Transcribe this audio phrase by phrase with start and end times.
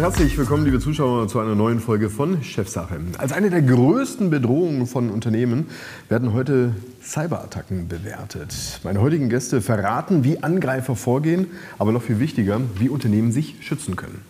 [0.00, 2.98] herzlich willkommen, liebe Zuschauer, zu einer neuen Folge von Chefsache.
[3.18, 5.66] Als eine der größten Bedrohungen von Unternehmen
[6.08, 8.80] werden heute Cyberattacken bewertet.
[8.82, 13.94] Meine heutigen Gäste verraten, wie Angreifer vorgehen, aber noch viel wichtiger, wie Unternehmen sich schützen
[13.94, 14.22] können.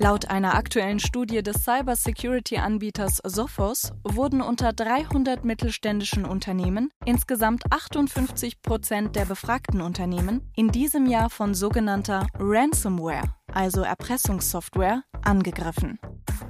[0.00, 9.16] Laut einer aktuellen Studie des Cybersecurity-Anbieters Sophos wurden unter 300 mittelständischen Unternehmen insgesamt 58 Prozent
[9.16, 15.98] der befragten Unternehmen in diesem Jahr von sogenannter Ransomware, also Erpressungssoftware, angegriffen.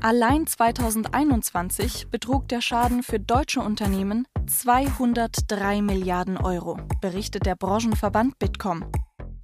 [0.03, 8.85] Allein 2021 betrug der Schaden für deutsche Unternehmen 203 Milliarden Euro, berichtet der Branchenverband Bitkom.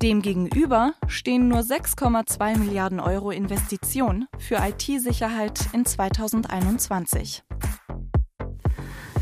[0.04, 7.42] Demgegenüber stehen nur 6,2 Milliarden Euro Investitionen für IT-Sicherheit in 2021.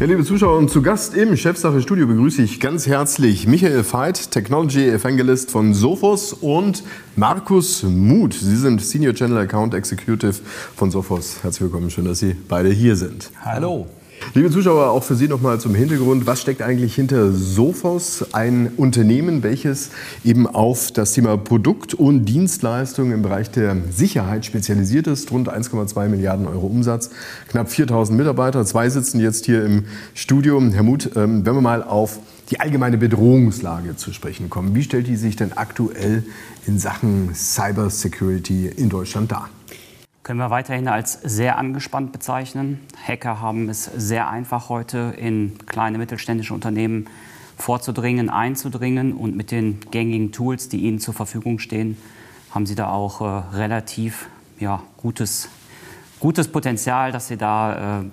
[0.01, 4.33] Ja, liebe Zuschauer, und zu Gast im Chefsache Studio begrüße ich ganz herzlich Michael Veit,
[4.33, 6.83] Technology Evangelist von Sophos und
[7.15, 8.35] Markus Muth.
[8.35, 10.35] Sie sind Senior Channel Account Executive
[10.75, 11.45] von Sophos.
[11.45, 13.31] Herzlich willkommen, schön, dass Sie beide hier sind.
[13.45, 13.87] Hallo.
[14.35, 16.27] Liebe Zuschauer, auch für Sie nochmal zum Hintergrund.
[16.27, 19.91] Was steckt eigentlich hinter Sophos, ein Unternehmen, welches
[20.25, 25.31] eben auf das Thema Produkt und Dienstleistungen im Bereich der Sicherheit spezialisiert ist?
[25.31, 27.11] Rund 1,2 Milliarden Euro Umsatz,
[27.49, 28.65] knapp 4000 Mitarbeiter.
[28.65, 30.63] Zwei sitzen jetzt hier im Studio.
[30.73, 32.19] Herr Muth, ähm, wenn wir mal auf
[32.51, 36.25] die allgemeine Bedrohungslage zu sprechen kommen, wie stellt die sich denn aktuell
[36.67, 39.51] in Sachen Cyber Security in Deutschland dar?
[40.23, 42.81] Können wir weiterhin als sehr angespannt bezeichnen.
[43.07, 47.09] Hacker haben es sehr einfach heute in kleine mittelständische Unternehmen
[47.57, 51.97] vorzudringen, einzudringen und mit den gängigen Tools, die ihnen zur Verfügung stehen,
[52.51, 55.49] haben sie da auch äh, relativ ja, gutes,
[56.21, 58.05] gutes Potenzial, dass sie da äh,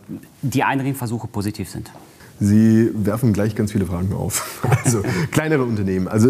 [0.42, 1.92] die Eindringversuche positiv sind.
[2.40, 4.60] Sie werfen gleich ganz viele Fragen auf.
[4.86, 6.08] Also kleinere Unternehmen.
[6.08, 6.30] Also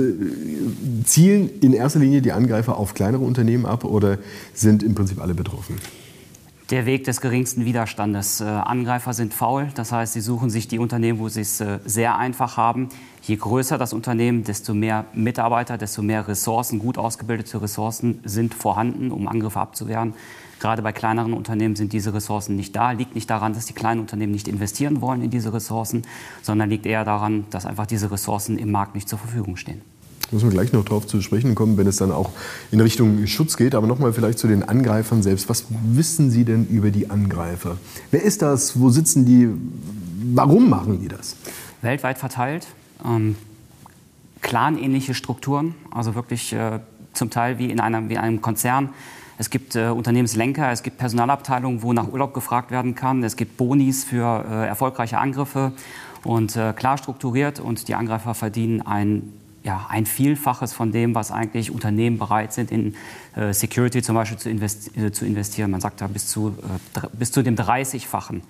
[1.06, 4.18] zielen in erster Linie die Angreifer auf kleinere Unternehmen ab oder
[4.54, 5.76] sind im Prinzip alle betroffen?
[6.72, 8.42] Der Weg des geringsten Widerstandes.
[8.42, 11.80] Äh, Angreifer sind faul, das heißt, sie suchen sich die Unternehmen, wo sie es äh,
[11.86, 12.90] sehr einfach haben.
[13.24, 19.12] Je größer das Unternehmen, desto mehr Mitarbeiter, desto mehr Ressourcen, gut ausgebildete Ressourcen sind vorhanden,
[19.12, 20.14] um Angriffe abzuwehren.
[20.60, 22.92] Gerade bei kleineren Unternehmen sind diese Ressourcen nicht da.
[22.92, 26.04] Liegt nicht daran, dass die kleinen Unternehmen nicht investieren wollen in diese Ressourcen,
[26.42, 29.82] sondern liegt eher daran, dass einfach diese Ressourcen im Markt nicht zur Verfügung stehen.
[30.32, 32.30] Muss man gleich noch darauf zu sprechen kommen, wenn es dann auch
[32.72, 33.74] in Richtung Schutz geht.
[33.74, 35.50] Aber nochmal vielleicht zu den Angreifern selbst.
[35.50, 37.78] Was wissen Sie denn über die Angreifer?
[38.12, 38.80] Wer ist das?
[38.80, 39.50] Wo sitzen die?
[40.36, 41.36] Warum machen die das?
[41.82, 42.68] Weltweit verteilt.
[43.04, 43.38] Ähm,
[44.42, 46.80] clanähnliche Strukturen, also wirklich äh,
[47.14, 48.90] zum Teil wie in einem, wie einem Konzern.
[49.40, 53.24] Es gibt äh, Unternehmenslenker, es gibt Personalabteilungen, wo nach Urlaub gefragt werden kann.
[53.24, 55.72] Es gibt Bonis für äh, erfolgreiche Angriffe
[56.26, 57.62] und äh, klar strukturiert.
[57.62, 59.32] Und die Angreifer verdienen ein,
[59.64, 62.96] ja, ein Vielfaches von dem, was eigentlich Unternehmen bereit sind, in
[63.38, 65.72] äh, Security zum Beispiel zu, investi äh, zu, investieren.
[65.72, 66.58] Man sagt da bis zu,
[66.96, 68.42] äh, bis zu dem 30-fachen.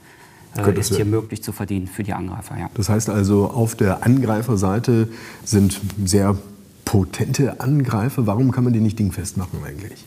[0.80, 2.58] ist hier möglich zu verdienen für die Angreifer.
[2.58, 2.72] Ja.
[2.74, 5.08] Das heißt also, auf der Angreiferseite
[5.46, 6.36] sind sehr
[6.84, 8.26] potente Angreifer.
[8.26, 10.04] Warum kann man die nicht dingfest machen eigentlich?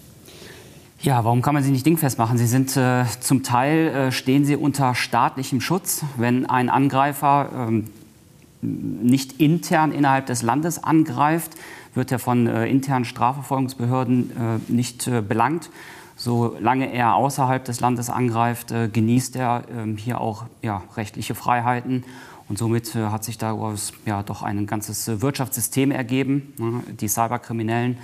[1.03, 2.39] Ja, warum kann man sie nicht dingfest machen?
[2.39, 6.05] Sie sind äh, zum Teil äh, stehen sie unter staatlichem Schutz.
[6.17, 7.91] Wenn ein Angreifer ähm,
[8.61, 11.57] nicht intern innerhalb des Landes angreift,
[11.95, 15.71] wird er von äh, internen Strafverfolgungsbehörden äh, nicht äh, belangt.
[16.15, 22.05] Solange er außerhalb des Landes angreift, äh, genießt er ähm, hier auch ja, rechtliche Freiheiten.
[22.49, 26.53] Und somit hat sich daraus ja doch ein ganzes Wirtschaftssystem ergeben.
[27.01, 27.97] Die Cyberkriminellen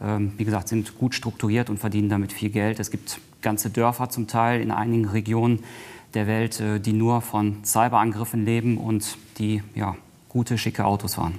[0.00, 2.80] wie gesagt, sind gut strukturiert und verdienen damit viel Geld.
[2.80, 5.60] Es gibt ganze Dörfer zum Teil in einigen Regionen
[6.14, 9.96] der Welt, äh, die nur von Cyberangriffen leben und die ja,
[10.28, 11.34] gute, schicke Autos fahren.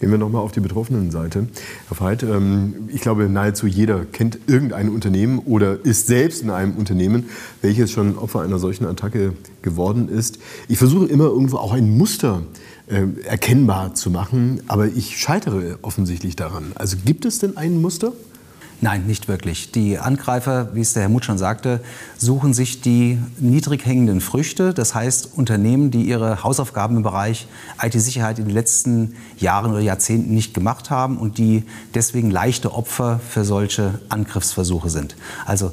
[0.00, 1.46] Gehen wir nochmal auf die betroffenen Seite.
[1.88, 6.74] Herr Veit, ähm, ich glaube, nahezu jeder kennt irgendein Unternehmen oder ist selbst in einem
[6.74, 7.28] Unternehmen,
[7.60, 10.40] welches schon Opfer einer solchen Attacke geworden ist.
[10.66, 16.36] Ich versuche immer irgendwo auch ein Muster äh, erkennbar zu machen, aber ich scheitere offensichtlich
[16.36, 16.72] daran.
[16.74, 18.12] Also gibt es denn ein Muster?
[18.82, 19.70] Nein, nicht wirklich.
[19.70, 21.80] Die Angreifer, wie es der Herr Muth schon sagte,
[22.18, 24.74] suchen sich die niedrig hängenden Früchte.
[24.74, 27.46] Das heißt, Unternehmen, die ihre Hausaufgaben im Bereich
[27.80, 31.62] IT-Sicherheit in den letzten Jahren oder Jahrzehnten nicht gemacht haben und die
[31.94, 35.14] deswegen leichte Opfer für solche Angriffsversuche sind.
[35.46, 35.70] Also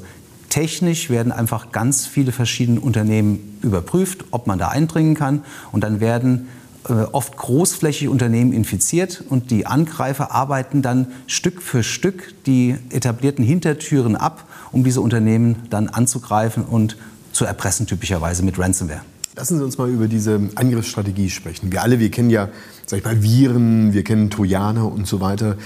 [0.48, 5.42] technisch werden einfach ganz viele verschiedene Unternehmen überprüft, ob man da eindringen kann.
[5.72, 11.82] Und dann werden äh, oft großflächige Unternehmen infiziert und die Angreifer arbeiten dann Stück für
[11.82, 16.96] Stück die etablierten Hintertüren ab, um diese Unternehmen dann anzugreifen und
[17.32, 19.02] zu erpressen, typischerweise mit Ransomware.
[19.36, 21.70] Lassen Sie uns mal über diese Angriffsstrategie sprechen.
[21.70, 22.48] Wir alle, wir kennen ja,
[22.86, 25.56] sag ich mal, Viren, wir kennen Trojaner und so weiter.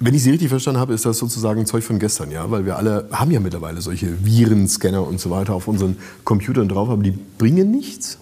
[0.00, 2.50] Wenn ich Sie richtig verstanden habe, ist das sozusagen Zeug von gestern, ja?
[2.50, 6.88] Weil wir alle haben ja mittlerweile solche Virenscanner und so weiter auf unseren Computern drauf,
[6.88, 8.18] aber die bringen nichts?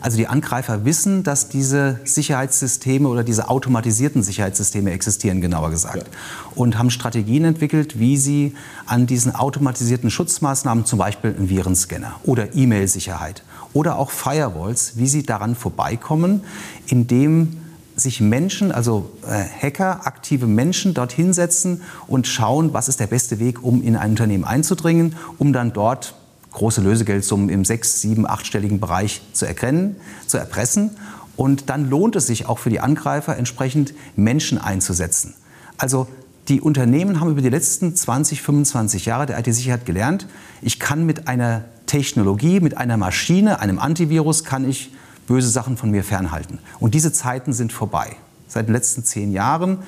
[0.00, 5.96] Also die Angreifer wissen, dass diese Sicherheitssysteme oder diese automatisierten Sicherheitssysteme existieren, genauer gesagt.
[5.96, 6.18] Ja.
[6.54, 8.54] Und haben Strategien entwickelt, wie sie
[8.86, 13.42] an diesen automatisierten Schutzmaßnahmen, zum Beispiel einen Virenscanner oder E-Mail-Sicherheit
[13.72, 16.42] oder auch Firewalls, wie sie daran vorbeikommen,
[16.86, 17.58] indem
[18.00, 23.38] sich Menschen, also äh, Hacker, aktive Menschen dort hinsetzen und schauen, was ist der beste
[23.40, 26.14] Weg, um in ein Unternehmen einzudringen, um dann dort
[26.58, 29.96] große Lösegeldsummen im sechs-, sieben-, achtstelligen Bereich zu erkennen,
[30.26, 30.90] zu erpressen.
[31.36, 35.34] Und dann lohnt es sich auch für die Angreifer, entsprechend Menschen einzusetzen.
[35.76, 36.08] Also
[36.48, 40.26] die Unternehmen haben über die letzten 20, 25 Jahre der IT-Sicherheit gelernt,
[40.60, 44.92] ich kann mit einer Technologie, mit einer Maschine, einem Antivirus, kann ich
[45.26, 46.58] böse Sachen von mir fernhalten.
[46.80, 48.16] Und diese Zeiten sind vorbei.
[48.48, 49.78] Seit den letzten zehn Jahren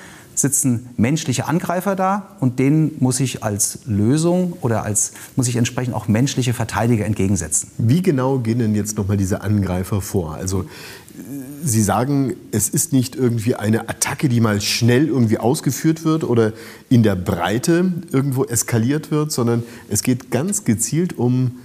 [0.40, 5.94] sitzen menschliche Angreifer da und denen muss ich als Lösung oder als muss ich entsprechend
[5.94, 7.70] auch menschliche Verteidiger entgegensetzen.
[7.78, 10.34] Wie genau gehen denn jetzt nochmal diese Angreifer vor?
[10.34, 10.66] Also
[11.62, 16.52] Sie sagen, es ist nicht irgendwie eine Attacke, die mal schnell irgendwie ausgeführt wird oder
[16.88, 21.58] in der Breite irgendwo eskaliert wird, sondern es geht ganz gezielt um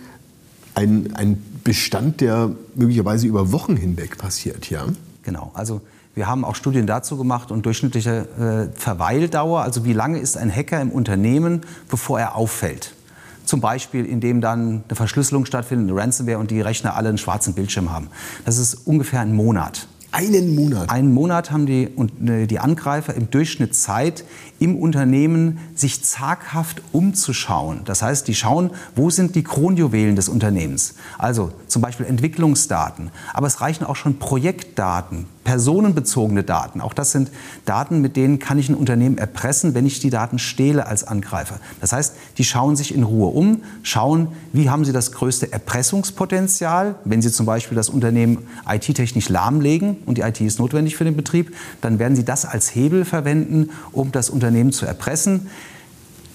[0.73, 4.85] einen Bestand, der möglicherweise über Wochen hinweg passiert, ja?
[5.23, 5.51] Genau.
[5.53, 5.81] Also
[6.15, 10.53] wir haben auch Studien dazu gemacht und durchschnittliche äh, Verweildauer, also wie lange ist ein
[10.53, 12.95] Hacker im Unternehmen, bevor er auffällt.
[13.43, 17.53] Zum Beispiel, indem dann eine Verschlüsselung stattfindet, eine Ransomware und die Rechner alle einen schwarzen
[17.53, 18.07] Bildschirm haben.
[18.45, 19.87] Das ist ungefähr ein Monat.
[20.11, 20.89] Einen Monat?
[20.89, 21.89] Einen Monat haben die,
[22.25, 24.23] äh, die Angreifer im Durchschnitt Zeit,
[24.59, 27.81] im Unternehmen sich zaghaft umzuschauen.
[27.83, 30.95] Das heißt, die schauen, wo sind die Kronjuwelen des Unternehmens.
[31.17, 33.11] Also zum Beispiel Entwicklungsdaten.
[33.33, 36.81] Aber es reichen auch schon Projektdaten, personenbezogene Daten.
[36.81, 37.31] Auch das sind
[37.63, 41.61] Daten, mit denen kann ich ein Unternehmen erpressen, wenn ich die Daten stehle als Angreifer.
[41.79, 46.95] Das heißt, die schauen sich in Ruhe um, schauen, wie haben sie das größte Erpressungspotenzial.
[47.05, 51.15] Wenn sie zum Beispiel das Unternehmen IT-technisch lahmlegen und die IT ist notwendig für den
[51.15, 55.47] Betrieb, dann werden sie das als Hebel verwenden, um das Unternehmen zu erpressen.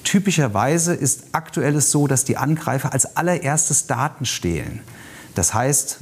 [0.05, 4.81] Typischerweise ist aktuell so, dass die Angreifer als allererstes Daten stehlen.
[5.35, 5.99] Das heißt,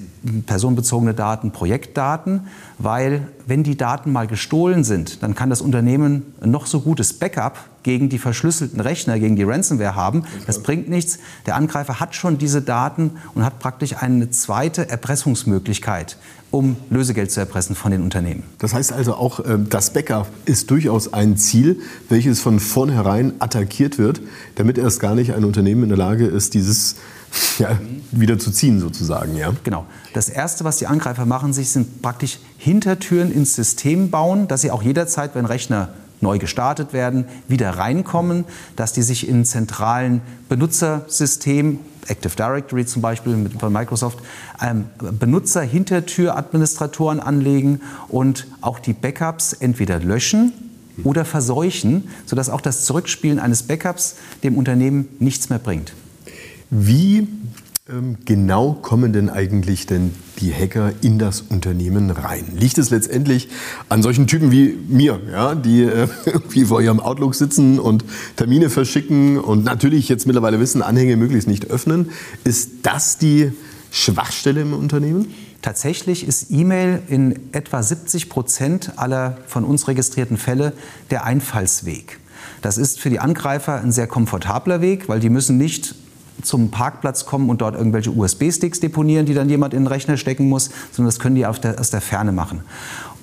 [0.47, 2.49] personenbezogene Daten, Projektdaten,
[2.79, 7.13] weil wenn die Daten mal gestohlen sind, dann kann das Unternehmen ein noch so gutes
[7.13, 10.25] Backup gegen die verschlüsselten Rechner, gegen die Ransomware haben.
[10.47, 11.19] Das bringt nichts.
[11.47, 16.19] Der Angreifer hat schon diese Daten und hat praktisch eine zweite Erpressungsmöglichkeit,
[16.51, 18.43] um Lösegeld zu erpressen von den Unternehmen.
[18.59, 23.99] Das heißt also auch, ähm, das Backup ist durchaus ein Ziel, welches von vornherein attackiert
[23.99, 24.21] wird,
[24.57, 26.97] damit erst gar nicht ein Unternehmen in der Lage ist, dieses
[27.59, 27.79] ja,
[28.11, 29.37] wieder zu ziehen sozusagen.
[29.37, 29.53] Ja?
[29.65, 29.87] Genau.
[30.15, 34.71] Das Erste, was die Angreifer machen, sich sind praktisch Hintertüren ins System bauen, dass sie
[34.71, 35.91] auch jederzeit, wenn Rechner
[36.21, 38.45] neu gestartet werden, wieder reinkommen,
[38.77, 41.79] dass die sich in zentralen Benutzersystemen
[42.09, 44.19] Active Directory zum Beispiel von Microsoft,
[44.63, 50.53] ähm, Benutzer-Hintertür-Administratoren anlegen und auch die Backups entweder löschen
[51.05, 55.93] oder verseuchen, sodass auch das Zurückspielen eines Backups dem Unternehmen nichts mehr bringt.
[56.71, 57.27] Wie
[57.89, 62.45] ähm, genau kommen denn eigentlich denn die Hacker in das Unternehmen rein?
[62.55, 63.49] Liegt es letztendlich
[63.89, 68.05] an solchen Typen wie mir, ja, die äh, irgendwie vor ihrem Outlook sitzen und
[68.37, 72.11] Termine verschicken und natürlich jetzt mittlerweile wissen, Anhänge möglichst nicht öffnen?
[72.45, 73.53] Ist das die
[73.91, 75.35] Schwachstelle im Unternehmen?
[75.63, 80.75] Tatsächlich ist E-Mail in etwa 70 Prozent aller von uns registrierten Fälle
[81.11, 82.21] der Einfallsweg.
[82.61, 85.95] Das ist für die Angreifer ein sehr komfortabler Weg, weil die müssen nicht
[86.43, 90.49] zum Parkplatz kommen und dort irgendwelche USB-Sticks deponieren, die dann jemand in den Rechner stecken
[90.49, 92.63] muss, sondern das können die aus der Ferne machen.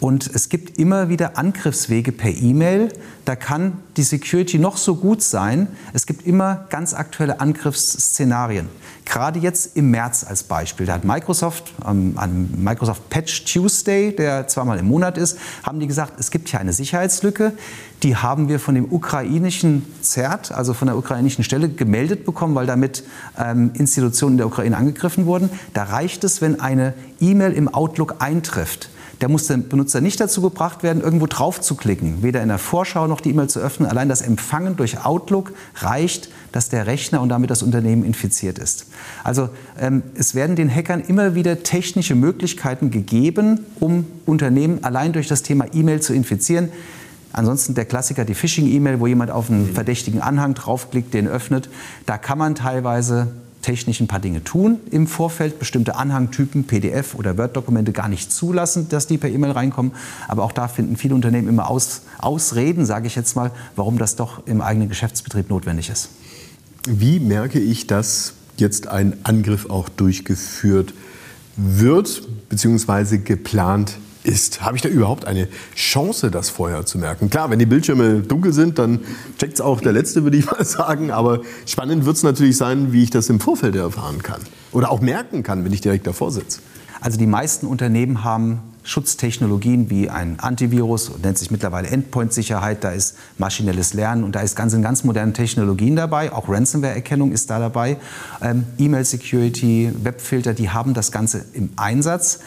[0.01, 2.89] Und es gibt immer wieder Angriffswege per E-Mail.
[3.23, 5.67] Da kann die Security noch so gut sein.
[5.93, 8.67] Es gibt immer ganz aktuelle Angriffsszenarien.
[9.05, 14.47] Gerade jetzt im März als Beispiel, da hat Microsoft ähm, an Microsoft Patch Tuesday, der
[14.47, 17.53] zweimal im Monat ist, haben die gesagt, es gibt hier eine Sicherheitslücke.
[18.03, 22.65] Die haben wir von dem ukrainischen CERT, also von der ukrainischen Stelle, gemeldet bekommen, weil
[22.65, 23.03] damit
[23.37, 25.49] ähm, Institutionen der Ukraine angegriffen wurden.
[25.73, 28.89] Da reicht es, wenn eine E-Mail im Outlook eintrifft
[29.25, 32.59] der muss der Benutzer nicht dazu gebracht werden, irgendwo drauf zu klicken, weder in der
[32.59, 33.89] Vorschau noch die E-Mail zu öffnen.
[33.89, 38.85] Allein das Empfangen durch Outlook reicht, dass der Rechner und damit das Unternehmen infiziert ist.
[39.23, 45.27] Also ähm, es werden den Hackern immer wieder technische Möglichkeiten gegeben, um Unternehmen allein durch
[45.27, 46.69] das Thema E-Mail zu infizieren.
[47.33, 51.67] Ansonsten der Klassiker, die Phishing-E-Mail, wo jemand auf einen verdächtigen Anhang draufklickt, den öffnet.
[52.05, 53.29] Da kann man teilweise
[53.65, 58.89] technisch ein paar Dinge tun im Vorfeld, bestimmte Anhangtypen, PDF oder Word-Dokumente gar nicht zulassen,
[58.89, 59.93] dass die per E-Mail reinkommen.
[60.27, 64.15] Aber auch da finden viele Unternehmen immer Aus, Ausreden, sage ich jetzt mal, warum das
[64.15, 66.09] doch im eigenen Geschäftsbetrieb notwendig ist.
[66.87, 70.93] Wie merke ich, dass jetzt ein Angriff auch durchgeführt
[71.57, 74.61] wird, beziehungsweise geplant ist.
[74.61, 77.29] Habe ich da überhaupt eine Chance, das vorher zu merken?
[77.29, 78.99] Klar, wenn die Bildschirme dunkel sind, dann
[79.37, 81.11] checkt es auch der Letzte, würde ich mal sagen.
[81.11, 84.41] Aber spannend wird es natürlich sein, wie ich das im Vorfeld erfahren kann.
[84.71, 86.59] Oder auch merken kann, wenn ich direkt davor sitze.
[87.01, 93.17] Also die meisten Unternehmen haben Schutztechnologien wie ein Antivirus, nennt sich mittlerweile Endpoint-Sicherheit, da ist
[93.37, 97.97] maschinelles Lernen und da ist ganz, ganz moderne Technologien dabei, auch Ransomware-Erkennung ist da dabei,
[98.41, 102.39] ähm, E-Mail-Security, Webfilter, die haben das Ganze im Einsatz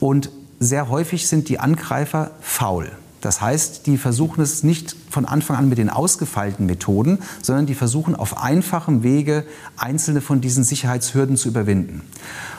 [0.00, 2.90] und sehr häufig sind die Angreifer faul.
[3.20, 7.74] Das heißt, die versuchen es nicht von Anfang an mit den ausgefeilten Methoden, sondern die
[7.74, 9.44] versuchen auf einfachem Wege
[9.76, 12.02] einzelne von diesen Sicherheitshürden zu überwinden.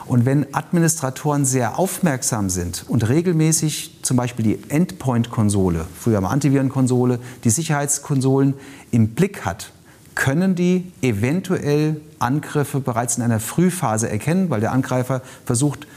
[0.07, 7.19] Und wenn Administratoren sehr aufmerksam sind und regelmäßig zum Beispiel die Endpoint-Konsole, früher mal Antivirenkonsole,
[7.43, 8.53] die Sicherheitskonsolen
[8.91, 9.71] im Blick hat,
[10.15, 15.87] können die eventuell Angriffe bereits in einer Frühphase erkennen, weil der Angreifer versucht,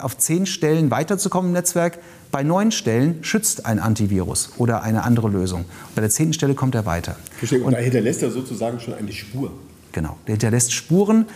[0.00, 1.98] auf zehn Stellen weiterzukommen im Netzwerk.
[2.30, 5.64] Bei neun Stellen schützt ein Antivirus oder eine andere Lösung.
[5.94, 7.16] Bei der zehnten Stelle kommt er weiter.
[7.38, 7.60] Verstehe.
[7.60, 9.52] Und, und da hinterlässt er sozusagen schon eine Spur.
[9.92, 11.26] Genau, der hinterlässt Spuren.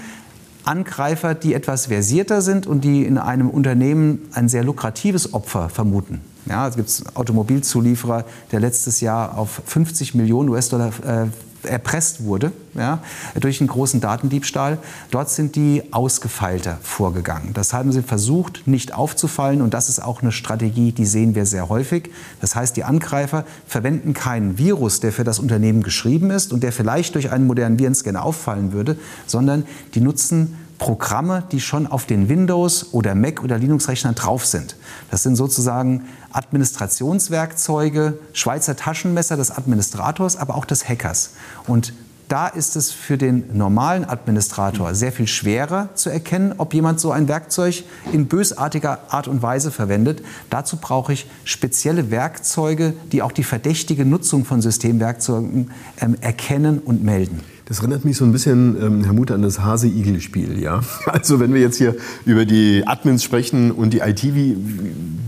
[0.64, 6.20] Angreifer, die etwas versierter sind und die in einem Unternehmen ein sehr lukratives Opfer vermuten.
[6.46, 11.26] Ja, es gibt Automobilzulieferer, der letztes Jahr auf 50 Millionen US-Dollar äh,
[11.62, 13.02] erpresst wurde ja,
[13.40, 14.78] durch einen großen Datendiebstahl.
[15.10, 17.52] Dort sind die ausgefeilter vorgegangen.
[17.54, 19.62] Das haben sie versucht, nicht aufzufallen.
[19.62, 22.10] Und das ist auch eine Strategie, die sehen wir sehr häufig.
[22.40, 26.72] Das heißt, die Angreifer verwenden keinen Virus, der für das Unternehmen geschrieben ist und der
[26.72, 32.28] vielleicht durch einen modernen Virenscanner auffallen würde, sondern die nutzen Programme, die schon auf den
[32.28, 34.76] Windows- oder Mac- oder Linux-Rechnern drauf sind.
[35.10, 41.30] Das sind sozusagen Administrationswerkzeuge, Schweizer Taschenmesser des Administrators, aber auch des Hackers.
[41.66, 41.92] Und
[42.28, 47.10] da ist es für den normalen Administrator sehr viel schwerer zu erkennen, ob jemand so
[47.10, 50.22] ein Werkzeug in bösartiger Art und Weise verwendet.
[50.50, 55.70] Dazu brauche ich spezielle Werkzeuge, die auch die verdächtige Nutzung von Systemwerkzeugen
[56.00, 57.40] ähm, erkennen und melden.
[57.68, 60.58] Das erinnert mich so ein bisschen, ähm, Herr Mutter, an das Hase-Igel-Spiel.
[60.58, 60.80] Ja?
[61.06, 64.56] Also wenn wir jetzt hier über die Admins sprechen und die IT, wie,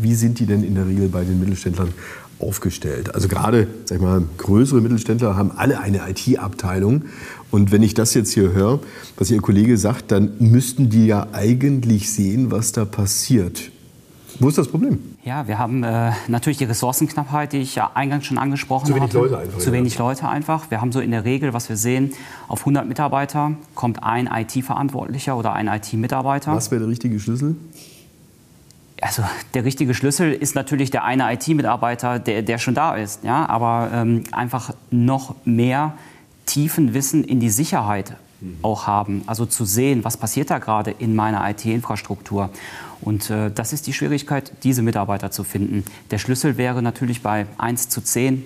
[0.00, 1.90] wie sind die denn in der Regel bei den Mittelständlern
[2.38, 3.14] aufgestellt?
[3.14, 7.02] Also gerade, sag ich mal, größere Mittelständler haben alle eine IT-Abteilung.
[7.50, 8.80] Und wenn ich das jetzt hier höre,
[9.18, 13.70] was Ihr Kollege sagt, dann müssten die ja eigentlich sehen, was da passiert.
[14.40, 14.98] Wo ist das Problem?
[15.22, 18.92] Ja, wir haben äh, natürlich die Ressourcenknappheit, die ich ja eingangs schon angesprochen habe.
[18.92, 19.18] Zu wenig hatte.
[19.18, 19.58] Leute einfach.
[19.58, 20.70] Zu wenig Leute einfach.
[20.70, 22.14] Wir haben so in der Regel, was wir sehen,
[22.48, 26.56] auf 100 Mitarbeiter kommt ein IT-Verantwortlicher oder ein IT-Mitarbeiter.
[26.56, 27.56] Was wäre der richtige Schlüssel?
[29.02, 33.22] Also der richtige Schlüssel ist natürlich der eine IT-Mitarbeiter, der, der schon da ist.
[33.24, 33.46] Ja?
[33.46, 35.92] Aber ähm, einfach noch mehr
[36.46, 38.16] tiefen Wissen in die Sicherheit.
[38.62, 39.22] Auch haben.
[39.26, 42.50] Also zu sehen, was passiert da gerade in meiner IT-Infrastruktur.
[43.00, 45.84] Und äh, das ist die Schwierigkeit, diese Mitarbeiter zu finden.
[46.10, 48.44] Der Schlüssel wäre natürlich bei 1 zu 10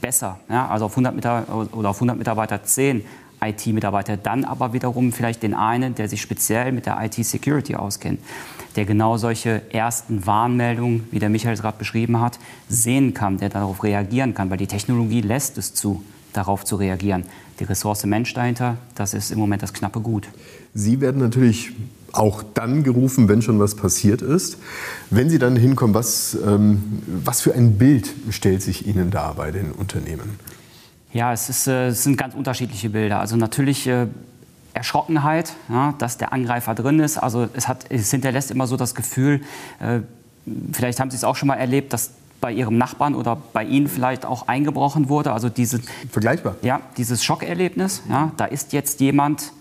[0.00, 0.38] besser.
[0.48, 0.68] Ja?
[0.68, 3.04] Also auf 100, Mitarbeiter, oder auf 100 Mitarbeiter 10
[3.42, 8.20] IT-Mitarbeiter, dann aber wiederum vielleicht den einen, der sich speziell mit der IT-Security auskennt,
[8.76, 12.38] der genau solche ersten Warnmeldungen, wie der Michael es gerade beschrieben hat,
[12.68, 16.02] sehen kann, der darauf reagieren kann, weil die Technologie lässt es zu,
[16.32, 17.24] darauf zu reagieren.
[17.60, 20.28] Die Ressource Mensch dahinter, das ist im Moment das knappe Gut.
[20.74, 21.72] Sie werden natürlich
[22.12, 24.58] auch dann gerufen, wenn schon was passiert ist.
[25.10, 29.50] Wenn Sie dann hinkommen, was, ähm, was für ein Bild stellt sich Ihnen da bei
[29.50, 30.38] den Unternehmen?
[31.12, 33.20] Ja, es, ist, äh, es sind ganz unterschiedliche Bilder.
[33.20, 34.06] Also natürlich äh,
[34.74, 37.18] Erschrockenheit, ja, dass der Angreifer drin ist.
[37.18, 39.40] Also es, hat, es hinterlässt immer so das Gefühl,
[39.80, 40.00] äh,
[40.72, 42.10] vielleicht haben Sie es auch schon mal erlebt, dass
[42.40, 45.32] bei Ihrem Nachbarn oder bei Ihnen vielleicht auch eingebrochen wurde.
[45.32, 46.56] Also diese, Vergleichbar.
[46.62, 48.02] Ja, dieses Schockerlebnis.
[48.08, 49.52] Ja, da ist jetzt jemand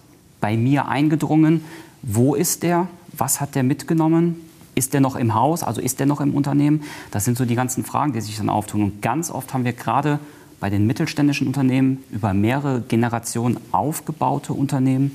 [0.42, 1.64] bei mir eingedrungen,
[2.02, 2.88] wo ist der?
[3.14, 4.36] Was hat der mitgenommen?
[4.76, 5.64] Ist der noch im Haus?
[5.64, 6.84] Also ist der noch im Unternehmen?
[7.12, 8.84] Das sind so die ganzen Fragen, die sich dann auftun.
[8.84, 10.20] Und ganz oft haben wir gerade
[10.60, 15.14] bei den mittelständischen Unternehmen über mehrere Generationen aufgebaute Unternehmen,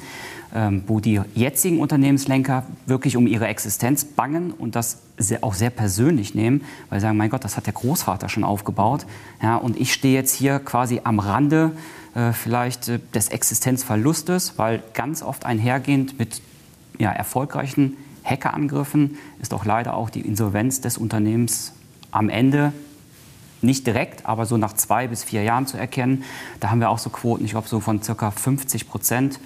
[0.55, 5.71] ähm, wo die jetzigen Unternehmenslenker wirklich um ihre Existenz bangen und das sehr, auch sehr
[5.71, 9.07] persönlich nehmen, weil sie sagen, mein Gott, das hat der Großvater schon aufgebaut.
[9.43, 11.73] Ja, und ich stehe jetzt hier quasi am Rande
[12.15, 16.41] äh, vielleicht äh, des Existenzverlustes, weil ganz oft einhergehend mit
[16.99, 21.73] ja, erfolgreichen Hackerangriffen ist auch leider auch die Insolvenz des Unternehmens
[22.11, 22.73] am Ende
[23.61, 26.23] nicht direkt, aber so nach zwei bis vier Jahren zu erkennen.
[26.61, 29.41] Da haben wir auch so Quoten, ich glaube so von circa 50 Prozent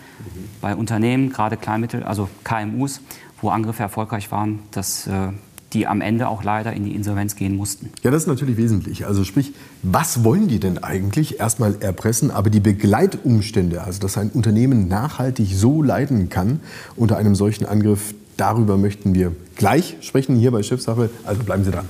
[0.60, 3.00] bei Unternehmen, gerade Kleinmittel, also KMUs,
[3.40, 5.28] wo Angriffe erfolgreich waren, dass äh,
[5.72, 7.90] die am Ende auch leider in die Insolvenz gehen mussten.
[8.02, 9.06] Ja, das ist natürlich wesentlich.
[9.06, 9.52] Also sprich,
[9.82, 11.40] was wollen die denn eigentlich?
[11.40, 16.60] Erstmal erpressen, aber die Begleitumstände, also dass ein Unternehmen nachhaltig so leiden kann
[16.96, 21.10] unter einem solchen Angriff, darüber möchten wir gleich sprechen hier bei Chefsache.
[21.24, 21.86] Also bleiben Sie dran.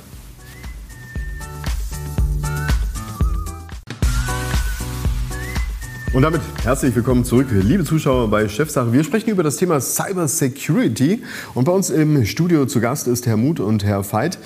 [6.12, 8.92] Und damit herzlich willkommen zurück, liebe Zuschauer bei Chefsache.
[8.92, 11.22] Wir sprechen über das Thema Cyber Security
[11.54, 14.38] und bei uns im Studio zu Gast ist Herr Muth und Herr Veit.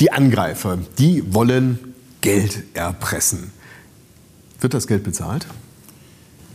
[0.00, 1.78] Die Angreifer, die wollen
[2.22, 3.52] Geld erpressen.
[4.60, 5.46] Wird das Geld bezahlt?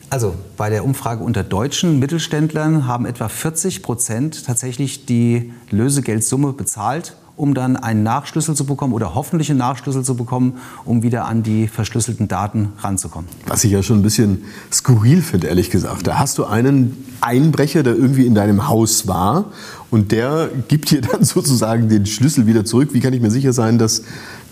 [0.09, 7.15] Also bei der Umfrage unter deutschen Mittelständlern haben etwa 40 Prozent tatsächlich die Lösegeldsumme bezahlt
[7.37, 11.43] um dann einen Nachschlüssel zu bekommen oder hoffentlich einen Nachschlüssel zu bekommen, um wieder an
[11.43, 13.29] die verschlüsselten Daten ranzukommen.
[13.47, 16.07] Was ich ja schon ein bisschen skurril finde, ehrlich gesagt.
[16.07, 19.45] Da hast du einen Einbrecher, der irgendwie in deinem Haus war
[19.91, 22.89] und der gibt dir dann sozusagen den Schlüssel wieder zurück.
[22.93, 24.03] Wie kann ich mir sicher sein, dass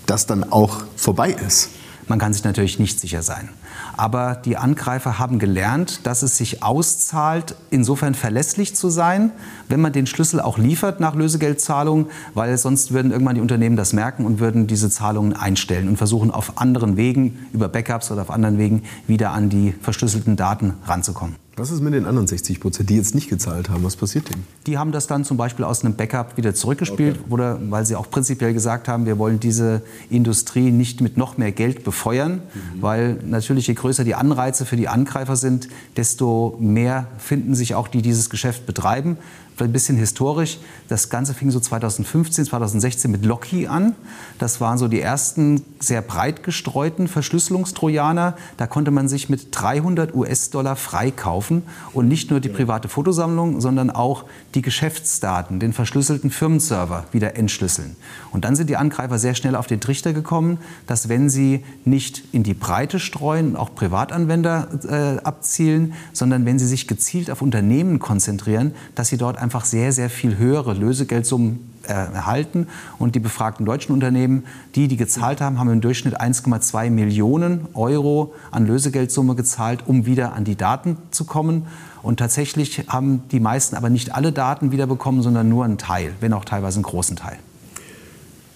[0.05, 1.69] das dann auch vorbei ist?
[2.07, 3.49] Man kann sich natürlich nicht sicher sein.
[3.95, 9.31] Aber die Angreifer haben gelernt, dass es sich auszahlt, insofern verlässlich zu sein,
[9.69, 13.93] wenn man den Schlüssel auch liefert nach Lösegeldzahlung, weil sonst würden irgendwann die Unternehmen das
[13.93, 18.31] merken und würden diese Zahlungen einstellen und versuchen auf anderen Wegen, über Backups oder auf
[18.31, 21.42] anderen Wegen, wieder an die verschlüsselten Daten ranzukommen.
[21.55, 23.83] Was ist mit den anderen 60 Prozent, die jetzt nicht gezahlt haben?
[23.83, 24.43] Was passiert denn?
[24.65, 27.31] Die haben das dann zum Beispiel aus einem Backup wieder zurückgespielt, okay.
[27.31, 31.51] oder weil sie auch prinzipiell gesagt haben, wir wollen diese Industrie nicht mit noch mehr
[31.51, 32.81] Geld befeuern, mhm.
[32.81, 37.87] weil natürlich je größer die Anreize für die Angreifer sind, desto mehr finden sich auch
[37.87, 39.17] die, die dieses Geschäft betreiben
[39.55, 40.59] vielleicht ein bisschen historisch.
[40.87, 43.95] Das Ganze fing so 2015, 2016 mit Locky an.
[44.39, 48.35] Das waren so die ersten sehr breit gestreuten Verschlüsselungstrojaner.
[48.57, 53.89] Da konnte man sich mit 300 US-Dollar freikaufen und nicht nur die private Fotosammlung, sondern
[53.89, 57.95] auch die Geschäftsdaten, den verschlüsselten Firmenserver wieder entschlüsseln.
[58.31, 60.57] Und dann sind die Angreifer sehr schnell auf den Trichter gekommen,
[60.87, 66.67] dass wenn sie nicht in die Breite streuen, auch Privatanwender äh, abzielen, sondern wenn sie
[66.67, 71.91] sich gezielt auf Unternehmen konzentrieren, dass sie dort einfach sehr, sehr viel höhere Lösegeldsummen äh,
[71.91, 72.67] erhalten.
[72.97, 78.33] Und die befragten deutschen Unternehmen, die, die gezahlt haben, haben im Durchschnitt 1,2 Millionen Euro
[78.51, 81.67] an Lösegeldsumme gezahlt, um wieder an die Daten zu kommen.
[82.01, 86.33] Und tatsächlich haben die meisten aber nicht alle Daten wiederbekommen, sondern nur einen Teil, wenn
[86.33, 87.37] auch teilweise einen großen Teil.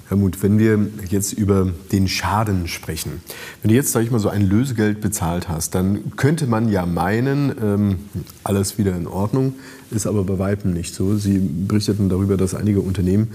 [0.10, 3.22] Herr Muth, wenn wir jetzt über den Schaden sprechen,
[3.62, 6.86] wenn du jetzt, sage ich mal, so ein Lösegeld bezahlt hast, dann könnte man ja
[6.86, 8.00] meinen, ähm,
[8.46, 9.56] alles wieder in Ordnung,
[9.92, 11.18] ist aber bei Weitem nicht so.
[11.18, 13.32] Sie berichteten darüber, dass einige Unternehmen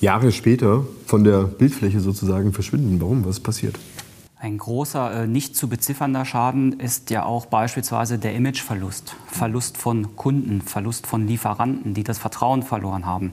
[0.00, 3.00] Jahre später von der Bildfläche sozusagen verschwinden.
[3.00, 3.24] Warum?
[3.24, 3.78] Was passiert?
[4.40, 9.14] Ein großer, äh, nicht zu beziffernder Schaden ist ja auch beispielsweise der Imageverlust.
[9.28, 13.30] Verlust von Kunden, Verlust von Lieferanten, die das Vertrauen verloren haben.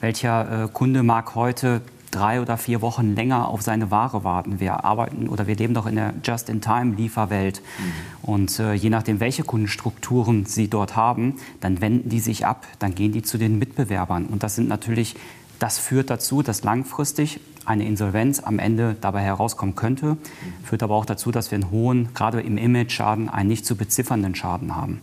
[0.00, 4.60] Welcher äh, Kunde mag heute drei oder vier Wochen länger auf seine Ware warten.
[4.60, 7.60] Wir arbeiten oder wir leben doch in der Just-in-Time-Lieferwelt.
[7.60, 8.28] Mhm.
[8.28, 12.94] Und äh, je nachdem, welche Kundenstrukturen Sie dort haben, dann wenden die sich ab, dann
[12.94, 14.26] gehen die zu den Mitbewerbern.
[14.26, 15.16] Und das sind natürlich,
[15.58, 20.18] das führt dazu, dass langfristig eine Insolvenz am Ende dabei herauskommen könnte, mhm.
[20.64, 24.34] führt aber auch dazu, dass wir einen hohen, gerade im Image-Schaden, einen nicht zu beziffernden
[24.34, 25.00] Schaden haben.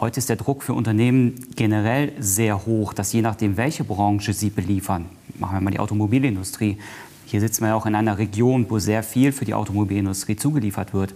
[0.00, 4.50] Heute ist der Druck für Unternehmen generell sehr hoch, dass je nachdem, welche Branche sie
[4.50, 5.06] beliefern,
[5.38, 6.78] machen wir mal die Automobilindustrie,
[7.26, 10.94] hier sitzen wir ja auch in einer Region, wo sehr viel für die Automobilindustrie zugeliefert
[10.94, 11.14] wird.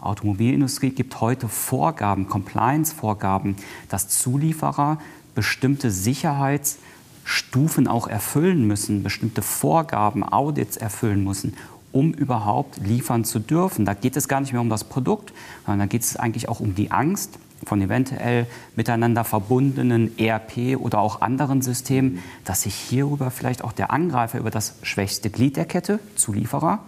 [0.00, 3.54] Automobilindustrie gibt heute Vorgaben, Compliance-Vorgaben,
[3.88, 4.98] dass Zulieferer
[5.36, 11.54] bestimmte Sicherheitsstufen auch erfüllen müssen, bestimmte Vorgaben, Audits erfüllen müssen,
[11.92, 13.84] um überhaupt liefern zu dürfen.
[13.84, 15.32] Da geht es gar nicht mehr um das Produkt,
[15.64, 21.00] sondern da geht es eigentlich auch um die Angst, von eventuell miteinander verbundenen ERP oder
[21.00, 25.64] auch anderen Systemen, dass sich hierüber vielleicht auch der Angreifer über das schwächste Glied der
[25.64, 26.80] Kette, Zulieferer,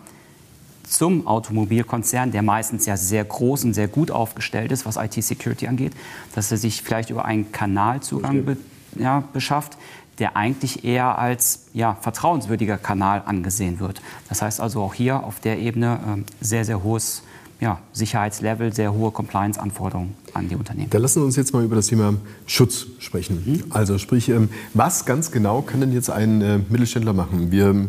[0.88, 5.92] zum Automobilkonzern, der meistens ja sehr groß und sehr gut aufgestellt ist, was IT-Security angeht,
[6.34, 8.56] dass er sich vielleicht über einen Kanalzugang be
[8.96, 9.76] ja, beschafft,
[10.18, 14.00] der eigentlich eher als ja, vertrauenswürdiger Kanal angesehen wird.
[14.28, 17.22] Das heißt also auch hier auf der Ebene äh, sehr, sehr hohes
[17.60, 20.90] ja, Sicherheitslevel, sehr hohe Compliance-Anforderungen an die Unternehmen.
[20.90, 22.14] Da lassen wir uns jetzt mal über das Thema
[22.46, 23.42] Schutz sprechen.
[23.44, 23.64] Mhm.
[23.70, 27.50] Also sprich, ähm, was ganz genau kann denn jetzt ein äh, Mittelständler machen?
[27.50, 27.88] Wir ähm,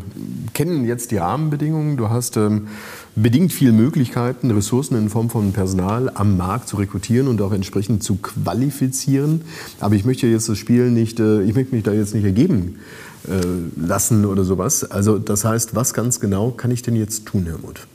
[0.53, 1.97] kennen jetzt die Rahmenbedingungen.
[1.97, 2.67] Du hast ähm,
[3.15, 8.03] bedingt viele Möglichkeiten, Ressourcen in Form von Personal am Markt zu rekrutieren und auch entsprechend
[8.03, 9.41] zu qualifizieren.
[9.79, 12.79] Aber ich möchte jetzt das Spiel nicht, äh, ich möchte mich da jetzt nicht ergeben
[13.75, 14.89] lassen oder sowas.
[14.89, 17.86] Also das heißt, was ganz genau kann ich denn jetzt tun, Herr Muth?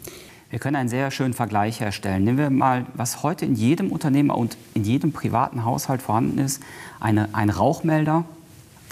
[0.54, 2.22] Wir können einen sehr schönen Vergleich herstellen.
[2.22, 6.62] Nehmen wir mal, was heute in jedem Unternehmen und in jedem privaten Haushalt vorhanden ist,
[7.00, 8.24] eine, ein Rauchmelder,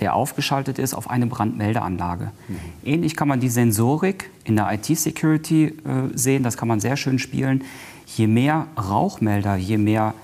[0.01, 2.33] der aufgeschaltet ist auf eine Brandmeldeanlage.
[2.48, 2.57] Mhm.
[2.83, 5.72] Ähnlich kann man die Sensorik in der IT-Security äh,
[6.14, 7.62] sehen, das kann man sehr schön spielen.
[8.09, 10.14] Je mehr Rauchmelder, je mehr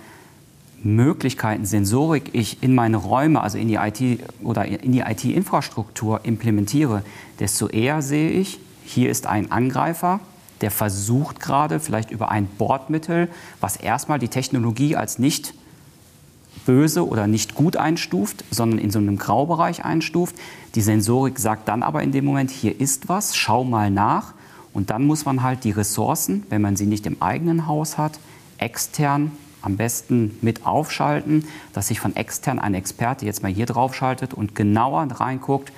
[0.82, 7.04] Möglichkeiten, Sensorik ich in meine Räume, also in die IT oder in die IT-Infrastruktur implementiere,
[7.38, 10.18] desto eher sehe ich, hier ist ein Angreifer,
[10.60, 13.28] der versucht gerade vielleicht über ein Bordmittel,
[13.60, 15.54] was erstmal die Technologie als nicht
[16.66, 20.36] böse oder nicht gut einstuft, sondern in so einem Graubereich einstuft.
[20.74, 24.34] Die Sensorik sagt dann aber in dem Moment, hier ist was, schau mal nach.
[24.74, 28.18] Und dann muss man halt die Ressourcen, wenn man sie nicht im eigenen Haus hat,
[28.58, 33.94] extern am besten mit aufschalten, dass sich von extern ein Experte jetzt mal hier drauf
[33.94, 35.72] schaltet und genauer reinguckt,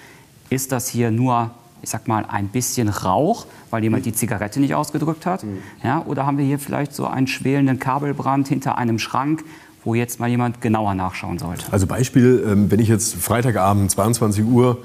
[0.51, 4.75] ist das hier nur ich sag mal, ein bisschen Rauch, weil jemand die Zigarette nicht
[4.75, 5.45] ausgedrückt hat?
[5.45, 5.59] Mhm.
[5.83, 9.45] Ja, oder haben wir hier vielleicht so einen schwelenden Kabelbrand hinter einem Schrank,
[9.85, 11.65] wo jetzt mal jemand genauer nachschauen sollte?
[11.71, 14.79] Also Beispiel, ähm, wenn ich jetzt Freitagabend 22 Uhr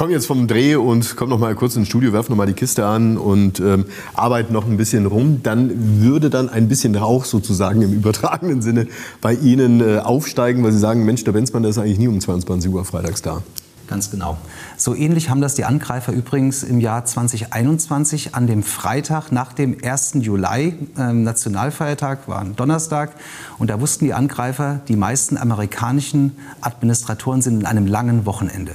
[0.00, 2.54] komme jetzt vom Dreh und komme noch mal kurz ins Studio, werfe noch mal die
[2.54, 3.84] Kiste an und ähm,
[4.14, 8.86] arbeite noch ein bisschen rum, dann würde dann ein bisschen Rauch sozusagen im übertragenen Sinne
[9.20, 12.18] bei Ihnen äh, aufsteigen, weil Sie sagen, Mensch, der Benzmann, der ist eigentlich nie um
[12.18, 13.42] 22 Uhr freitags da.
[13.90, 14.38] Ganz genau.
[14.76, 19.76] So ähnlich haben das die Angreifer übrigens im Jahr 2021 an dem Freitag nach dem
[19.82, 20.12] 1.
[20.20, 23.16] Juli, äh, Nationalfeiertag, war ein Donnerstag.
[23.58, 28.74] Und da wussten die Angreifer, die meisten amerikanischen Administratoren sind in einem langen Wochenende.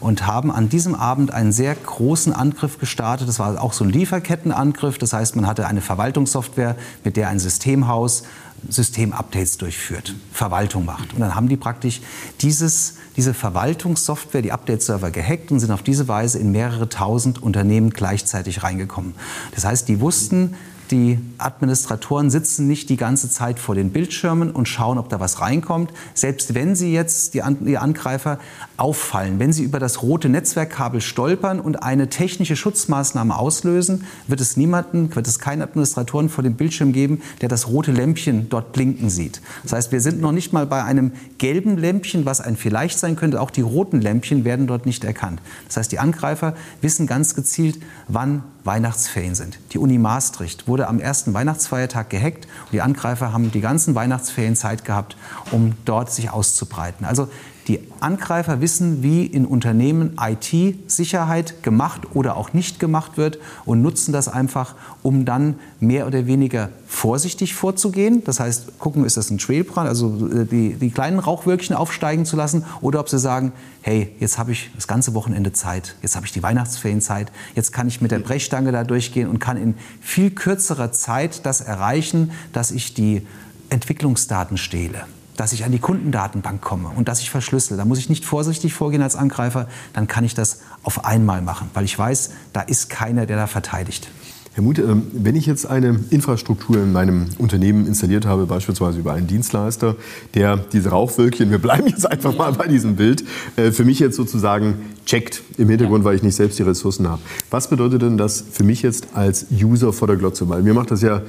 [0.00, 3.28] Und haben an diesem Abend einen sehr großen Angriff gestartet.
[3.28, 4.98] Das war auch so ein Lieferkettenangriff.
[4.98, 8.24] Das heißt, man hatte eine Verwaltungssoftware, mit der ein Systemhaus
[8.68, 11.14] Systemupdates durchführt, Verwaltung macht.
[11.14, 12.00] Und dann haben die praktisch
[12.40, 17.90] dieses, diese Verwaltungssoftware, die Update-Server gehackt und sind auf diese Weise in mehrere tausend Unternehmen
[17.90, 19.14] gleichzeitig reingekommen.
[19.54, 20.54] Das heißt, die wussten,
[20.92, 25.40] die Administratoren sitzen nicht die ganze Zeit vor den Bildschirmen und schauen, ob da was
[25.40, 25.90] reinkommt.
[26.12, 28.38] Selbst wenn sie jetzt, die, An die Angreifer,
[28.76, 34.56] auffallen, wenn sie über das rote Netzwerkkabel stolpern und eine technische Schutzmaßnahme auslösen, wird es
[34.56, 39.08] niemanden, wird es keinen Administratoren vor dem Bildschirm geben, der das rote Lämpchen dort blinken
[39.08, 39.40] sieht.
[39.62, 43.16] Das heißt, wir sind noch nicht mal bei einem gelben Lämpchen, was ein vielleicht sein
[43.16, 43.40] könnte.
[43.40, 45.40] Auch die roten Lämpchen werden dort nicht erkannt.
[45.68, 47.78] Das heißt, die Angreifer wissen ganz gezielt,
[48.08, 49.58] wann Weihnachtsferien sind.
[49.72, 54.56] Die Uni Maastricht wurde am ersten Weihnachtsfeiertag gehackt und die Angreifer haben die ganzen Weihnachtsferien
[54.56, 55.16] Zeit gehabt,
[55.50, 57.04] um dort sich auszubreiten.
[57.06, 57.28] Also
[57.68, 64.12] die Angreifer wissen, wie in Unternehmen IT-Sicherheit gemacht oder auch nicht gemacht wird und nutzen
[64.12, 68.24] das einfach, um dann mehr oder weniger vorsichtig vorzugehen.
[68.24, 72.36] Das heißt, gucken, ist das ein Schwelbrand, also äh, die, die kleinen Rauchwölkchen aufsteigen zu
[72.36, 76.26] lassen, oder ob sie sagen, hey, jetzt habe ich das ganze Wochenende Zeit, jetzt habe
[76.26, 80.30] ich die Weihnachtsferienzeit, jetzt kann ich mit der Brechstange da durchgehen und kann in viel
[80.30, 83.26] kürzerer Zeit das erreichen, dass ich die
[83.70, 85.06] Entwicklungsdaten stehle
[85.42, 87.76] dass ich an die Kundendatenbank komme und dass ich verschlüssel.
[87.76, 91.68] Da muss ich nicht vorsichtig vorgehen als Angreifer, dann kann ich das auf einmal machen,
[91.74, 94.08] weil ich weiß, da ist keiner, der da verteidigt.
[94.54, 99.14] Herr Muth, ähm, wenn ich jetzt eine Infrastruktur in meinem Unternehmen installiert habe, beispielsweise über
[99.14, 99.96] einen Dienstleister,
[100.34, 103.24] der diese Rauchwölkchen, wir bleiben jetzt einfach mal bei diesem Bild,
[103.56, 104.76] äh, für mich jetzt sozusagen
[105.06, 107.20] checkt im Hintergrund, weil ich nicht selbst die Ressourcen habe.
[107.50, 110.48] Was bedeutet denn das für mich jetzt als User vor der Glotze?
[110.48, 111.22] Weil mir macht das ja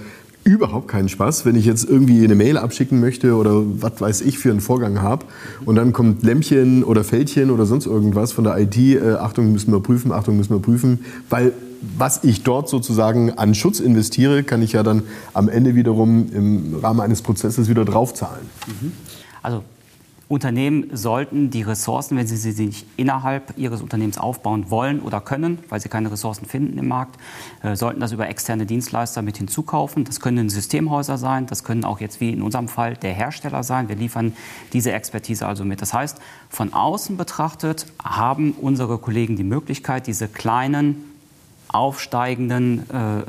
[0.43, 4.37] überhaupt keinen Spaß, wenn ich jetzt irgendwie eine Mail abschicken möchte oder was weiß ich
[4.37, 5.25] für einen Vorgang habe
[5.65, 9.71] und dann kommt Lämpchen oder Fältchen oder sonst irgendwas von der IT, äh, Achtung müssen
[9.71, 11.53] wir prüfen, Achtung müssen wir prüfen, weil
[11.97, 15.03] was ich dort sozusagen an Schutz investiere, kann ich ja dann
[15.33, 18.45] am Ende wiederum im Rahmen eines Prozesses wieder draufzahlen.
[19.41, 19.63] Also
[20.33, 25.59] Unternehmen sollten die Ressourcen, wenn sie sie sich innerhalb ihres Unternehmens aufbauen wollen oder können,
[25.69, 27.19] weil sie keine Ressourcen finden im Markt,
[27.61, 30.05] äh, sollten das über externe Dienstleister mit hinzukaufen.
[30.05, 33.89] Das können Systemhäuser sein, das können auch jetzt wie in unserem Fall der Hersteller sein.
[33.89, 34.33] Wir liefern
[34.73, 35.81] diese Expertise also mit.
[35.81, 36.19] Das heißt,
[36.49, 41.13] von außen betrachtet haben unsere Kollegen die Möglichkeit, diese kleinen
[41.67, 43.23] aufsteigenden äh, äh,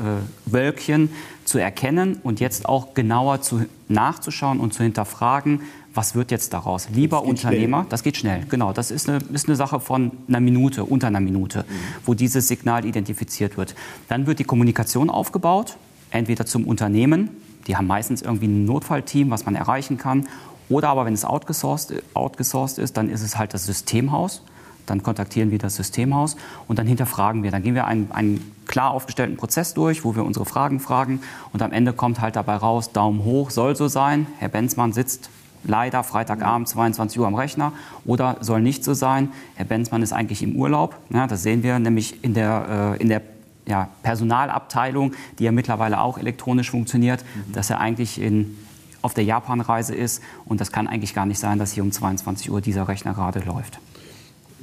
[0.47, 1.11] Wölkchen
[1.45, 5.63] zu erkennen und jetzt auch genauer zu, nachzuschauen und zu hinterfragen,
[5.95, 6.89] was wird jetzt daraus?
[6.93, 7.91] Lieber das Unternehmer, schnell.
[7.91, 8.73] das geht schnell, genau.
[8.73, 11.73] Das ist eine, ist eine Sache von einer Minute, unter einer Minute, mhm.
[12.05, 13.75] wo dieses Signal identifiziert wird.
[14.09, 15.77] Dann wird die Kommunikation aufgebaut,
[16.11, 17.31] entweder zum Unternehmen,
[17.67, 20.27] die haben meistens irgendwie ein Notfallteam, was man erreichen kann,
[20.69, 24.43] oder aber wenn es outgesourced, outgesourced ist, dann ist es halt das Systemhaus.
[24.87, 26.37] Dann kontaktieren wir das Systemhaus
[26.69, 27.51] und dann hinterfragen wir.
[27.51, 31.21] Dann gehen wir einen, einen klar aufgestellten Prozess durch, wo wir unsere Fragen fragen
[31.53, 34.27] und am Ende kommt halt dabei raus, Daumen hoch, soll so sein.
[34.39, 35.31] Herr Benzmann sitzt
[35.65, 37.73] leider Freitagabend 22 Uhr am Rechner
[38.05, 39.31] oder soll nicht so sein.
[39.55, 40.97] Herr Benzmann ist eigentlich im Urlaub.
[41.11, 43.23] Ja, das sehen wir nämlich in der, äh, in der
[43.67, 47.53] ja, Personalabteilung, die ja mittlerweile auch elektronisch funktioniert, mhm.
[47.53, 48.57] dass er eigentlich in,
[49.03, 50.23] auf der Japanreise ist.
[50.45, 53.41] Und das kann eigentlich gar nicht sein, dass hier um 22 Uhr dieser Rechner gerade
[53.41, 53.79] läuft.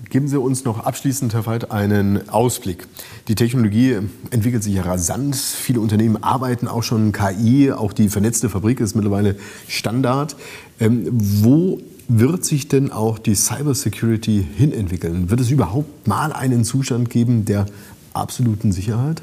[0.09, 2.87] Geben Sie uns noch abschließend, Herr Veit, einen Ausblick.
[3.27, 3.97] Die Technologie
[4.31, 5.35] entwickelt sich ja rasant.
[5.35, 7.71] Viele Unternehmen arbeiten auch schon KI.
[7.71, 9.37] Auch die vernetzte Fabrik ist mittlerweile
[9.67, 10.35] Standard.
[10.79, 15.29] Ähm, wo wird sich denn auch die Cybersecurity hinentwickeln?
[15.29, 17.67] Wird es überhaupt mal einen Zustand geben der
[18.13, 19.21] absoluten Sicherheit?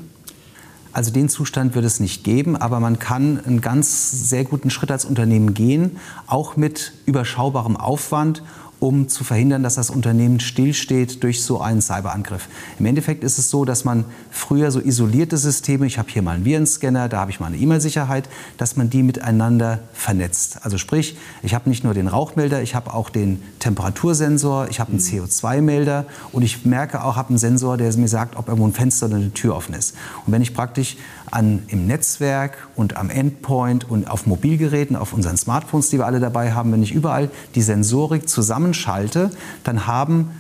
[0.92, 4.90] Also den Zustand wird es nicht geben, aber man kann einen ganz sehr guten Schritt
[4.90, 8.42] als Unternehmen gehen, auch mit überschaubarem Aufwand
[8.80, 12.48] um zu verhindern, dass das Unternehmen stillsteht durch so einen Cyberangriff.
[12.78, 16.36] Im Endeffekt ist es so, dass man früher so isolierte Systeme, ich habe hier mal
[16.36, 20.60] einen Virenscanner, da habe ich mal eine E-Mail-Sicherheit, dass man die miteinander vernetzt.
[20.62, 24.92] Also sprich, ich habe nicht nur den Rauchmelder, ich habe auch den Temperatursensor, ich habe
[24.92, 25.24] einen mhm.
[25.24, 29.06] CO2-Melder und ich merke auch, habe einen Sensor, der mir sagt, ob irgendwo ein Fenster
[29.06, 29.94] oder eine Tür offen ist.
[30.24, 30.96] Und wenn ich praktisch
[31.30, 36.20] an, im Netzwerk und am Endpoint und auf Mobilgeräten, auf unseren Smartphones, die wir alle
[36.20, 39.30] dabei haben, wenn ich überall die Sensorik zusammenschalte,
[39.64, 40.30] dann haben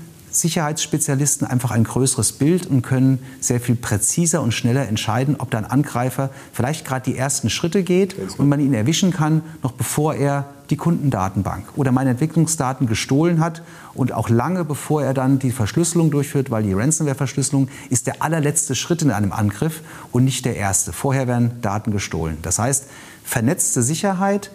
[0.40, 5.58] Sicherheitsspezialisten einfach ein größeres Bild und können sehr viel präziser und schneller entscheiden, ob da
[5.58, 10.14] ein Angreifer vielleicht gerade die ersten Schritte geht und man ihn erwischen kann, noch bevor
[10.14, 13.62] er die Kundendatenbank oder meine Entwicklungsdaten gestohlen hat
[13.94, 18.74] und auch lange bevor er dann die Verschlüsselung durchführt, weil die Ransomware-Verschlüsselung ist der allerletzte
[18.74, 19.80] Schritt in einem Angriff
[20.12, 20.92] und nicht der erste.
[20.92, 22.38] Vorher werden Daten gestohlen.
[22.42, 22.86] Das heißt,
[23.24, 24.50] vernetzte Sicherheit,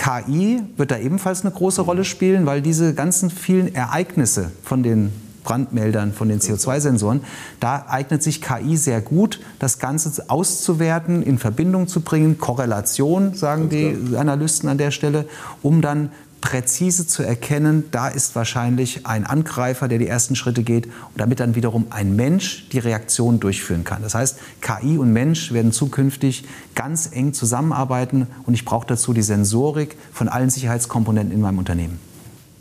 [0.00, 5.12] KI wird da ebenfalls eine große Rolle spielen, weil diese ganzen vielen Ereignisse von den
[5.44, 7.20] Brandmeldern, von den CO2-Sensoren,
[7.60, 13.68] da eignet sich KI sehr gut, das Ganze auszuwerten, in Verbindung zu bringen, Korrelation, sagen
[13.68, 15.26] die Analysten an der Stelle,
[15.62, 20.86] um dann präzise zu erkennen, da ist wahrscheinlich ein Angreifer, der die ersten Schritte geht,
[20.86, 24.02] und damit dann wiederum ein Mensch die Reaktion durchführen kann.
[24.02, 29.22] Das heißt, KI und Mensch werden zukünftig ganz eng zusammenarbeiten und ich brauche dazu die
[29.22, 31.98] Sensorik von allen Sicherheitskomponenten in meinem Unternehmen.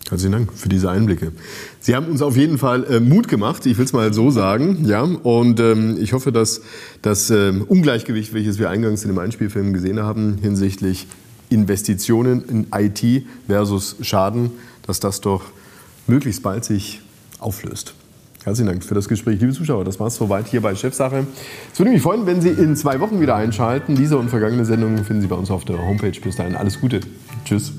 [0.09, 1.33] Herzlichen Dank für diese Einblicke.
[1.79, 4.85] Sie haben uns auf jeden Fall äh, Mut gemacht, ich will es mal so sagen.
[4.85, 5.03] Ja?
[5.03, 6.61] Und ähm, ich hoffe, dass
[7.03, 11.05] das ähm, Ungleichgewicht, welches wir eingangs in dem Einspielfilm gesehen haben, hinsichtlich
[11.49, 14.51] Investitionen in IT versus Schaden,
[14.85, 15.43] dass das doch
[16.07, 17.01] möglichst bald sich
[17.39, 17.93] auflöst.
[18.43, 19.83] Herzlichen Dank für das Gespräch, liebe Zuschauer.
[19.83, 21.27] Das war es soweit hier bei Chefsache.
[21.73, 23.95] Es würde mich freuen, wenn Sie in zwei Wochen wieder einschalten.
[23.95, 26.19] Diese und vergangene Sendungen finden Sie bei uns auf der Homepage.
[26.21, 27.01] Bis dahin alles Gute.
[27.45, 27.73] Tschüss.